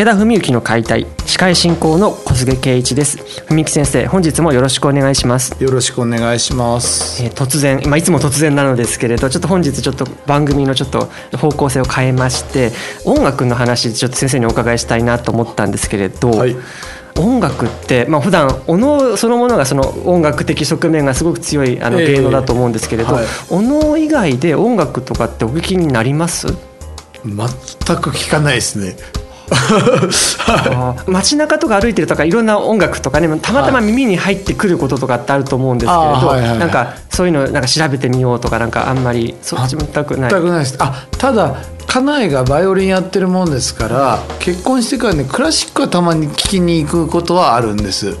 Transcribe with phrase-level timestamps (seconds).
[0.00, 3.18] 武田文幸の解体司会進行の小菅圭一です
[3.50, 7.22] 文幸先生本日もよろしくお願いしますよろしくお願いします。
[7.22, 12.72] えー突然、まあ、いつも突然なのですけれどちょっと本日ちょっと番組のちょっと方向性を変えまして
[13.04, 16.56] 音楽の話ちょっと先生にお伺いしたいなと思ったんですけれど、はい。
[17.18, 26.46] 音楽って、まあ普段お能そのものがその音楽的側面がすごく強いあのええ芸能だと思うんですけれど、はいお能以外で音楽とかってお聞きになります？
[26.46, 27.36] 全
[27.98, 28.96] く聞かないですね。
[31.06, 40.76] 街中とか歩いてるとかいろんな音楽とかねたまたま耳に入ってくることとかってあると思うんですけれど、はいはいはいなんかそういうのなんか調べてみようとかなんかあんまりそっち全くない全くないです。
[40.78, 48.16] あ、ただ家内がバイオリンやってるもんですから、結婚してからねクラシックはたまに聞きに行くことはあるんです。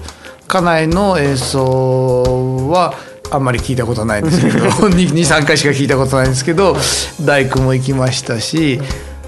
[0.48, 2.94] 家内の演奏は
[3.30, 4.58] あんまり聞いたことないんですけど
[4.90, 6.76] 23回しか聞いたことないんですけど
[7.22, 8.80] 大工も行きましたし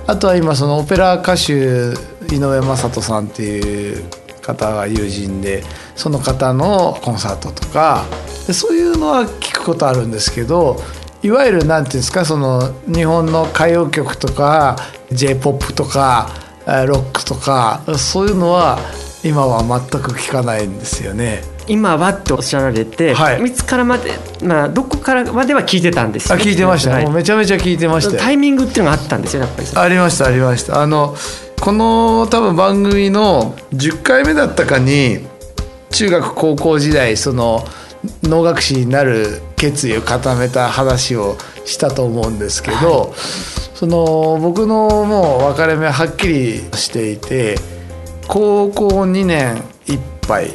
[0.07, 1.53] あとは今そのオペラ歌手
[2.35, 4.05] 井上雅人さんっていう
[4.41, 5.63] 方が友人で
[5.95, 8.05] その方のコンサートとか
[8.47, 10.77] でそういうのは聞くことあるんですけど
[11.23, 14.77] いわゆるなんていうんですかその日本の歌謡曲とか
[15.13, 16.31] j p o p とか
[16.67, 18.79] ロックとかそういうのは
[19.25, 21.52] 今は全く聞かないんですよね。
[21.69, 23.45] 今はっておっしゃられて、はい。
[23.45, 24.13] いつからまで、
[24.43, 26.37] まあ、どこからまでは聞いてたんですよ。
[26.37, 27.05] あ聞いてました、はい。
[27.05, 28.21] もうめちゃめちゃ聞いてましたよ。
[28.21, 29.69] タイミングっていうのがあったんですよやっぱり。
[29.75, 30.81] ありましたありました。
[30.83, 31.17] あの
[31.61, 35.21] この多分番組の10回目だったかに
[35.91, 37.65] 中学高校時代その
[38.25, 43.15] 能楽師になる決意を固めた話をしたと思うんですけど、
[43.75, 47.57] その僕のもう分かれ目ははっきりしていて
[48.27, 50.51] 高校2年いっぱい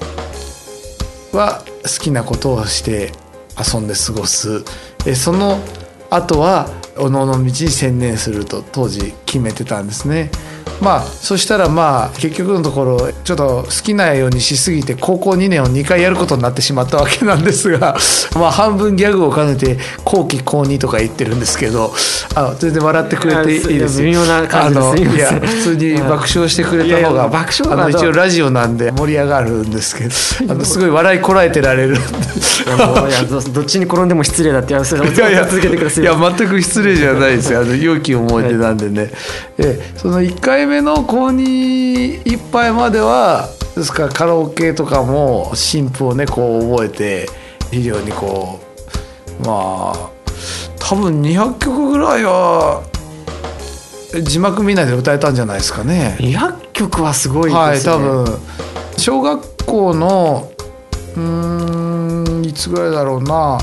[1.33, 3.11] は好きなことをして
[3.57, 4.63] 遊んで過ごす
[5.15, 5.59] その
[6.09, 10.31] 後はおのの道に専念すると当時決めてたんですね。
[10.81, 17.97] まあそしたらまあ結局のところちょっと好きなようにしすぎて高校2年を2回やることになってしまったわけなんですが
[18.35, 21.93] まあ半分ギャグを兼ねて後期高2とか言ってるんですけど
[22.35, 24.01] あ全然笑ってくれていいです。
[24.01, 24.87] 微妙な感じです。
[24.87, 30.09] あのすいや普通に爆笑してくれた方が爆笑あの一応ラジオなんで盛り上がるんですけど
[30.53, 31.97] あのすごい笑いこらえてられる
[33.29, 36.03] どどっちに転んでも失礼だっていやそれいやいや続けてください。
[36.03, 37.61] いや全く失礼じゃないですよ。
[37.61, 39.11] あの良き思い出なんでね、
[39.57, 47.29] えその1回目の高2一杯まではですからカラオケとかも新譜をねこう覚えて
[47.71, 48.59] 非常にこ
[49.41, 50.09] うまあ
[50.79, 52.83] 多分200曲ぐらいは
[54.23, 56.17] 字幕見ないで歌えたんじゃないですかね。
[56.19, 58.39] 200曲はすごいはいですね、多分
[58.97, 60.51] 小学校の
[61.15, 63.59] うーんいつぐらいだろうな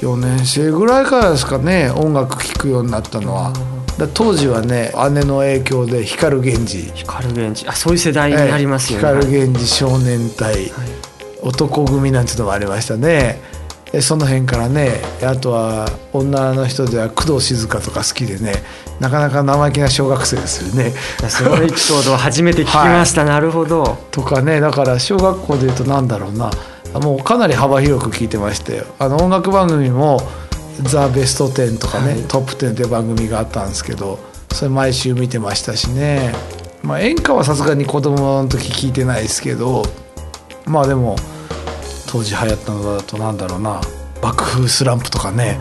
[0.00, 3.73] 4年生ぐらいからですかね音楽聴くようになったのは。
[3.98, 6.92] だ当時はね姉の影響で光源氏。
[6.94, 7.68] 光源氏。
[7.68, 10.72] あそういう世代になりますよね、光源氏少年隊、
[11.42, 13.40] 男組なんていうのもありましたね。
[13.92, 18.54] えその辺からねあとは女の人では工藤静香とか好きでね
[18.98, 20.92] なかなか生意気な小学生ですよね。
[21.28, 23.98] そのエピソードを初めて聞きました、 なるほど。
[24.10, 26.50] とかねだから小学校でいうとなんだろうな。
[27.00, 30.20] もうかなり幅広く聞いてましたよあの音楽番組も
[30.82, 32.22] 「ザ・ベスト10」とかね、はい。
[32.22, 34.18] トップ10」って番組があったんですけど
[34.52, 36.34] それ毎週見てましたしね、
[36.82, 39.84] まあ、演歌はさすがに子供の時聞いてないですけど
[40.66, 41.16] まあでも
[42.06, 43.80] 当時流行ったのだとなんだろうな。
[44.24, 45.58] 爆風スランプとかね。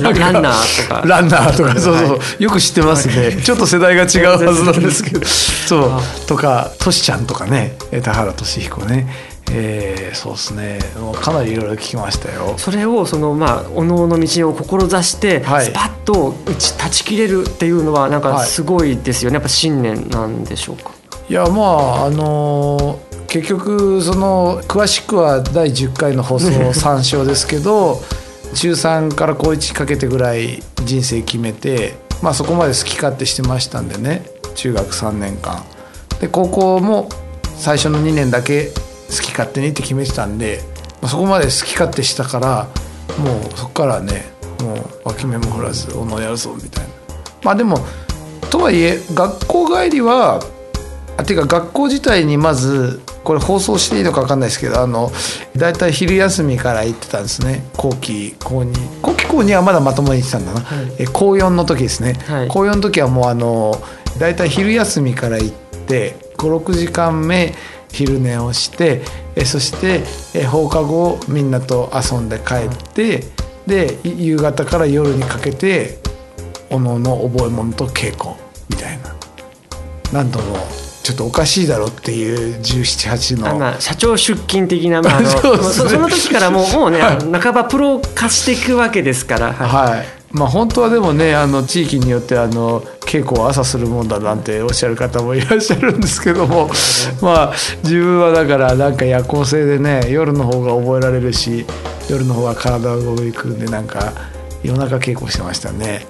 [0.00, 1.02] ラランナーとか。
[1.04, 5.26] ランナーとかそうそう、はよく知ってますね、ちょっと世代が違うはずなんですけど。
[5.26, 6.00] そう。
[6.28, 7.76] とかトシちゃんとかね。
[7.90, 9.08] え田原俊彦ね
[9.52, 10.78] えー、そうですね。
[10.98, 12.54] もうかなりいろいろ聞きましたよ。
[12.56, 15.64] それをそのまあおのおの道を志してはい。
[15.66, 18.48] スパッと打ち断ち切れるっていうのはなんかはい。
[18.48, 19.34] すごいですよね。
[19.34, 20.92] やっぱ信念なんでしょうか？
[21.28, 28.02] いやまああのー結局その詳しくは第10回の放送 参照ですけど
[28.54, 34.24] 中3から高1かけてぐらい人生決めて、まあ、そこまで好き勝手してましたんでね。
[34.56, 35.62] 中学3年間。
[36.20, 37.08] で高校も
[37.56, 38.72] 最初の2年だけ
[39.10, 40.60] 好き勝手にって決めてたんで、
[41.02, 42.68] まあ、そこまで好き勝手したから
[43.18, 44.24] もうそこからはね
[44.60, 46.90] もう脇目も振らずおのやるぞみたいな。
[47.42, 47.78] まあでも
[48.50, 50.40] とはいえ学校帰りは
[51.16, 55.10] あていうか学校自体にまずこれ放送していいのか分かんないですけどあの
[55.56, 57.64] 大体昼休みから行ってたんですね。
[57.76, 60.94] 後期高2後期高2はまだまともに行ってたんだな、はい。
[60.98, 62.48] え高4の時ですね、はい。
[62.48, 63.80] 高4の時はもうあの
[64.18, 65.56] 大体昼休みから行っ
[65.86, 67.54] て56時間目
[68.00, 69.02] 昼寝をして
[69.36, 70.02] えそして
[70.34, 73.24] え放課後みんなと遊んで帰って
[73.66, 75.98] でい夕方から夜にかけて
[76.70, 78.34] おのおの覚え物と稽古
[78.68, 79.14] みたいな。
[80.12, 80.56] なんとも
[81.02, 83.48] ちょっとおかしいだろっていう1718の。
[83.48, 89.90] あまあ、社長出勤的な、まあ あのそそ その時からもうもうね、半ばプロ化していくわけですから、はい。
[89.92, 96.70] はいまあ本当はでもねあの地域によってあの稽古を朝するもんだなんておっしゃる方もいらっしゃるんですけども
[97.20, 101.66] まあ自分はだからなんか夜行性でね夜の方が覚えられるし
[102.08, 104.12] 夜の方が体が動くんでなんか
[104.62, 106.06] 夜中稽古してましたね。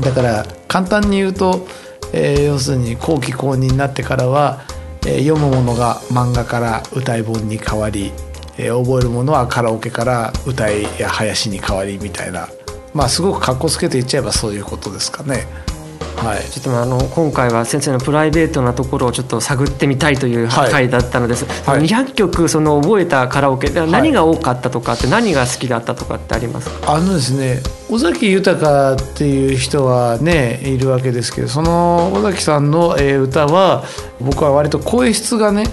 [0.00, 1.66] だから簡単に言うと、
[2.12, 4.60] えー要するに後期後任になってからは、
[5.06, 8.12] えー読むものが漫画から歌い本に変わり、
[8.56, 12.48] えー覚えるものはカラオケから歌いや林に変わりみたいな
[12.94, 15.46] まあすごくかっこつけて言っちゃえばそういうことですかね。
[16.16, 16.44] はい。
[16.50, 21.80] ちょっとまああの今回は先生のプライベートなところをちょっと探ってみたいというはい回だったのです、はい。
[21.80, 23.70] 200曲その覚えたカラオケ。
[23.70, 26.68] で何が多かったとかって何が好きだったとかってあります？
[26.68, 27.60] かあのですね
[27.90, 33.84] 尾崎豊っていう人はねいるわけですけどその尾崎さんの、えー歌は
[34.20, 35.64] 僕は割と声質がね、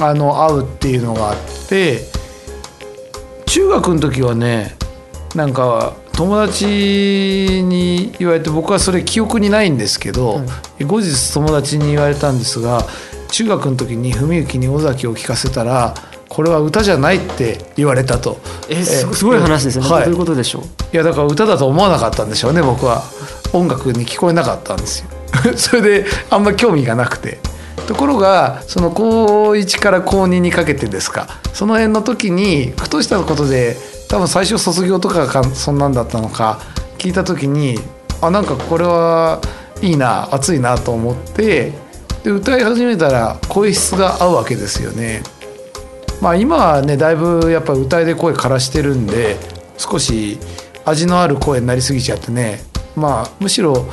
[0.00, 1.36] あの合うっていうのがあっ
[1.68, 2.00] て
[3.46, 4.76] 中学の時はね
[5.34, 6.64] なんか友達
[7.62, 10.40] に言われて僕はそれ記憶にないんですけど、
[10.84, 12.82] 後日友達に言われたんですが
[13.30, 15.94] 中学の時に文幸に尾崎を聴かせたら
[16.28, 18.38] これは歌じゃないって言われたと。
[18.68, 20.04] えすすごい話ですね、はい。
[20.04, 20.62] どういうことでしょう？
[20.92, 23.02] いやだから歌だと思わなかったんでしょうね僕は。
[23.52, 25.08] 音楽に聞こえなかったんですよ。
[25.56, 27.38] それであんま興味がなくて。
[27.86, 31.28] ところがその高1から高2にかけてですか。
[31.52, 33.76] その辺の時にふとしたことで
[34.08, 36.60] 多分最初卒業とかがそんなんだったのか
[36.98, 37.78] 聞いた時に
[38.20, 39.40] あなんかこれは
[39.82, 41.72] いいな熱いなと思って
[42.24, 45.22] で歌い始めたら声質が合うわけですよね。
[46.20, 49.36] まあ今はねだいぶやっぱ歌いで声枯らしてるんで
[49.76, 50.38] 少し
[50.84, 52.60] 味のある声になりすぎちゃってね
[52.94, 53.86] まあむしろ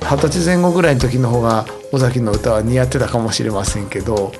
[0.00, 4.32] 二十歳前後ぐらいの時の方が尾崎の歌は似合ってたかもしれませんけど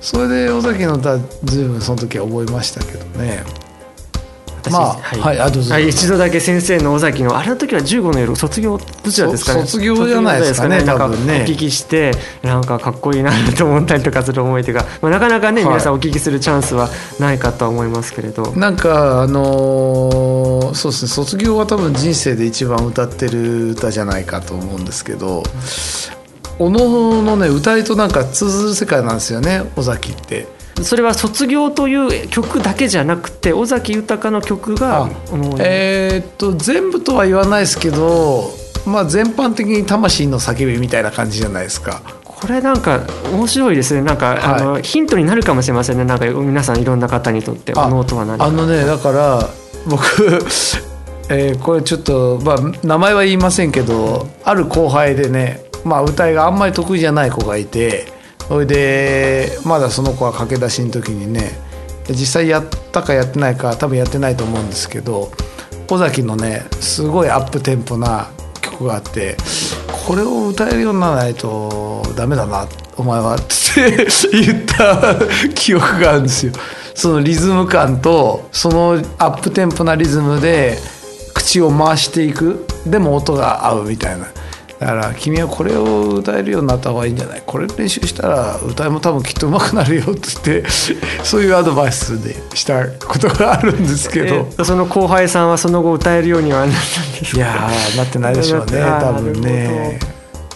[0.00, 3.44] それで尾崎の歌ずいぶんその時は覚えましたけどね
[4.60, 5.40] 私まあはい。
[5.40, 5.74] あどうぞ。
[5.74, 9.60] はい一度だけ先生の尾崎のあれの時は15の夜卒業どちらですかね？
[9.62, 10.80] そ卒業じゃないですかね。
[10.80, 11.44] 卒業なん多分ね。
[11.46, 12.12] お聞きして
[12.42, 15.70] なんかかっこいいなと思ったりとかする思いというか、まあ、なかなかね、はい。
[15.70, 18.52] 皆さんお聞きするチャンスはないかとは思いますけれど。
[18.52, 21.08] なんかあのーそうですね。
[21.08, 25.42] 卒業は多分人生で一番歌ってる歌じゃないかと思うんですけど
[26.58, 30.46] おののね歌いとなんか通ずる世界なんですよね尾崎って。
[30.84, 31.94] それは卒業とい
[32.24, 35.08] う曲だけじゃなくて尾崎豊の曲が
[35.58, 38.50] えーっと全部とは言わないですけど
[38.86, 42.00] まあ全般的に魂の叫びみたいな感じじゃないですか。
[42.24, 43.00] これなんか
[43.32, 44.00] 面白いですね。
[44.00, 44.38] なんか、はい。
[44.40, 46.06] あのヒントになるかもしれませんね。
[46.06, 48.46] なんか皆さんいろんな方にとってあおノートは何か。
[48.46, 49.46] あのねだから
[49.86, 50.02] 僕、
[51.28, 58.06] えーこれちょっと、まあ、名前は言いませんけどある後輩でね、まあ、歌いがあんまり得意じゃない子がいて
[58.50, 61.52] それでまだその子は駆け出しの時にね
[62.08, 65.30] 実際やったかやってないか多分やってないと思うんですけど
[65.88, 68.28] 尾崎のねすごいアップテンポな
[68.60, 69.36] 曲があって
[70.04, 72.66] これを歌えるようにならないとダメだな
[72.96, 75.14] お前はって言った
[75.54, 76.52] 記憶があるんですよ。
[76.92, 80.76] そのリズム感とそのアップテンポなリズムで
[81.34, 84.26] 口を回していくでも音が合うみたいな
[84.80, 87.42] だから君はこれを歌えるようになった方がいいんじゃない？
[87.44, 90.20] これ練習したら歌いも多分きっと上手くなるよって
[90.52, 90.70] 言って
[91.22, 94.48] そういうアドバイスでしたことがあるんですけど。
[94.58, 97.36] えその後輩さんはその後歌えるようにはなったんですか？
[97.36, 99.98] いやーなってないでしょうね 多分ね。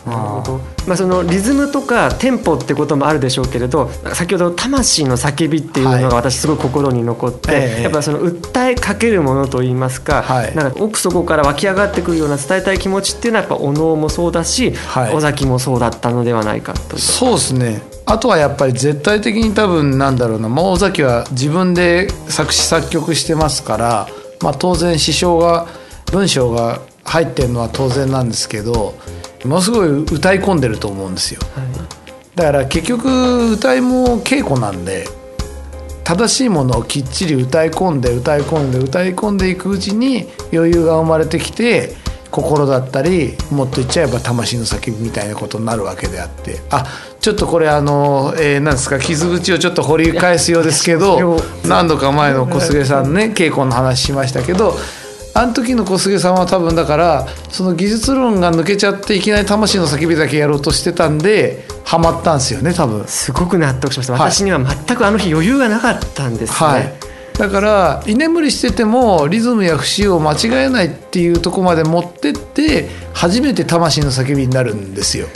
[0.06, 6.02] なるほどまあ、そのリズムとかテンポってこともあるでしょうけれど先ほど「魂の叫び」っていうのはい。
[6.02, 10.54] が私すごい心に残って、ええやっぱその訴えかけるものといいますか,、はい。
[10.54, 15.14] なんか奥底から湧き上がってくるような伝えたい気持ちっていうのはやっぱお能もそうだし、はい。
[15.14, 17.00] 尾崎もそうだったのではないかという。
[17.00, 17.82] そうですね。
[18.06, 24.06] あとはやっぱり絶対的に多分なんだろうなもう尾崎は自分で作詞作曲してますから
[24.44, 25.66] まあ、当然詩唱が
[26.12, 28.94] 文章が入ってるのは当然なんですけど
[29.44, 31.40] ものすごい歌い込んでると思うんですよ。
[32.34, 35.06] だから結局歌いも稽古なんで
[36.02, 41.94] 正しいものをきっちり歌い込んで歌い込んで歌い込んでいくうちに余裕が生まれてきて
[42.30, 46.60] 心だったりもっと言っちゃえば魂の叫びみたいなことになるわけであって。
[46.70, 46.84] あ
[47.24, 54.74] ちょっとこれあの、えー、なんですか傷口をちょっと掘り返すようですけど何度か前の小菅さんね稽古の話しましたけど
[55.36, 63.04] あの時の小菅さんは多分だからその技術論が抜けちゃっていきなり魂の叫びだけやろうとしてたんでハマったんですよね多分。
[63.08, 66.92] すごく納得しました、はい、私には全くあの日余裕がなかったんですね、はい、
[67.36, 75.26] だから居眠りしててもリズムや節を間違えないっていうとこまで持ってって初めて魂の叫びになるんですよ。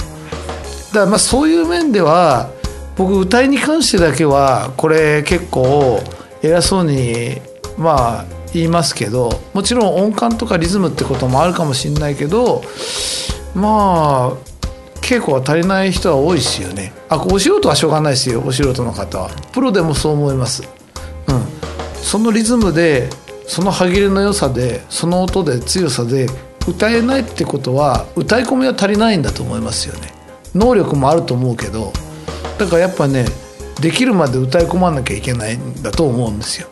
[0.92, 2.50] だからまあそういう面では
[2.96, 6.00] 僕歌いに関してだけはこれ結構
[6.40, 7.40] 偉そうに
[7.76, 12.62] まあ言いますけどもちろん音感とかリズムってこともあるかもしれないけど
[13.54, 14.48] まあ
[15.08, 16.92] 稽古は足りない人は多いですよね。
[17.08, 19.30] あお仕事はしょうがないですよお素人の方は。
[19.52, 20.62] プロでもそう思います。
[21.28, 21.46] うん。
[21.94, 23.08] そのリズムで
[23.46, 26.26] その歯切れの良さでその音で強さで
[26.68, 30.12] 歌えないってことは歌い込みは足りないんだと思いますよね。
[30.54, 31.92] 能力もあると思うけど
[32.58, 33.24] だからやっぱね
[33.80, 36.68] できるまで歌い込まなきゃいけないんだと思うんですよ。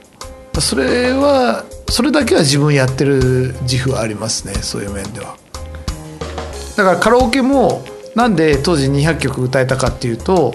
[0.61, 5.37] それはそれだけは自分やってる自負はありますねそういう面では。
[6.77, 7.85] だからカラオケも
[8.15, 10.55] なんで当時200曲歌えたかっていうと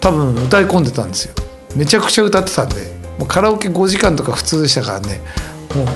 [0.00, 1.34] 多分歌い込んでたんですよ。
[1.76, 3.00] めちゃくちゃ歌ってたんで。
[3.18, 5.20] もうカラオケ5時間とか普通でしたからね。
[5.74, 5.86] もう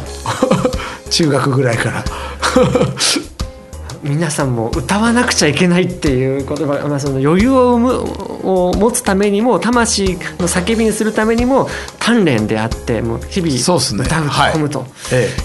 [1.09, 2.05] 中学ぐらいから。
[4.05, 7.75] 皆さんも歌わなくちゃいけないっていう言葉、まあ、その余裕を
[8.45, 11.67] を持つためにも魂の叫びにするためにも
[11.99, 13.53] 鍛錬であってもう日々
[14.05, 14.45] 歌うと。
[14.55, 14.87] 込むと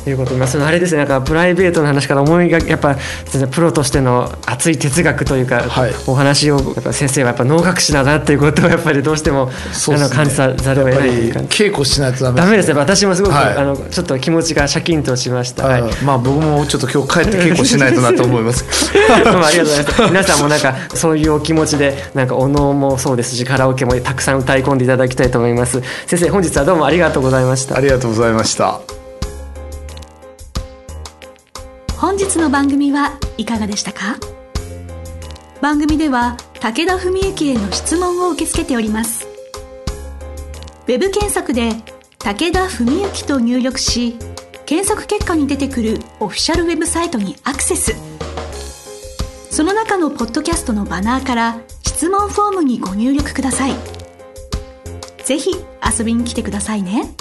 [0.09, 0.99] いうこと、まあ、そのあれですね。
[0.99, 2.97] なんかプライベートの話から思いがやっぱ
[3.51, 12.73] プロとしての熱い哲学というか、はい、お話をやっぱ先生はやっぱ能楽師だなっていうことをやっぱりどうしても、ね、あの感じざるを得ない稽古しないとダメですね。
[12.75, 18.93] 私もすごく、はい、あのちょっと気持ちがシャキンとしました、はい、まあ僕もちょっと今日帰って稽古しないとなと思います。
[19.23, 20.01] どうもありがとうございます。
[20.09, 25.81] 皆さんもなんかそういうお気持ちでなんかお能もそうですしカラオケもたくさん歌い込んでいただきたいと思います。
[26.07, 27.77] 先生本日はどうもありがとうございました。
[27.77, 28.79] ありがとうございました。
[31.97, 34.17] 本日の番組はいかがでしたか？
[35.61, 39.27] 番組では武田文幸への質問を受け付けております。
[40.87, 41.71] ウェブ検索で
[42.17, 44.15] 武田文幸と入力し
[44.65, 47.95] 検索結果に出てくるオフィシャルウェブサイトにアクセス
[49.49, 53.73] その中のポッドキャストのバナーから質問フォームにご入力ください。
[55.25, 55.51] ぜひ
[55.97, 57.13] 遊びに来てくださいね。